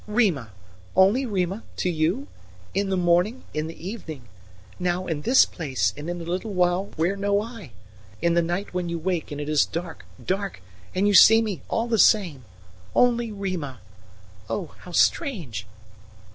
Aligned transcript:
"Rima! 0.07 0.49
only 0.95 1.27
Rima 1.27 1.61
to 1.75 1.87
you? 1.87 2.27
In 2.73 2.89
the 2.89 2.97
morning, 2.97 3.43
in 3.53 3.67
the 3.67 3.87
evening... 3.87 4.23
now 4.79 5.05
in 5.05 5.21
this 5.21 5.45
place 5.45 5.93
and 5.95 6.09
in 6.09 6.19
a 6.19 6.23
little 6.23 6.55
while 6.55 6.85
where 6.95 7.15
know 7.15 7.39
I?... 7.39 7.71
in 8.19 8.33
the 8.33 8.41
night 8.41 8.73
when 8.73 8.89
you 8.89 8.97
wake 8.97 9.31
and 9.31 9.39
it 9.39 9.47
is 9.47 9.63
dark, 9.63 10.03
dark, 10.25 10.59
and 10.95 11.07
you 11.07 11.13
see 11.13 11.39
me 11.43 11.61
all 11.69 11.85
the 11.87 11.99
same. 11.99 12.45
Only 12.95 13.31
Rima 13.31 13.79
oh, 14.49 14.73
how 14.79 14.91
strange!" 14.91 15.67